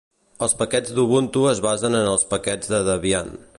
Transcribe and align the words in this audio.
Els 0.45 0.55
paquets 0.61 0.95
d'Ubuntu 0.99 1.45
es 1.51 1.61
basen 1.67 1.99
en 2.01 2.11
els 2.15 2.25
paquets 2.35 2.75
de 2.75 2.83
Debian. 2.91 3.33